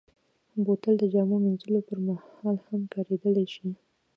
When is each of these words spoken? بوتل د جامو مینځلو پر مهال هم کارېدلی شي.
بوتل 0.63 0.93
د 0.99 1.03
جامو 1.13 1.37
مینځلو 1.45 1.79
پر 1.87 1.97
مهال 2.07 2.57
هم 2.67 2.81
کارېدلی 2.93 3.45
شي. 3.53 3.69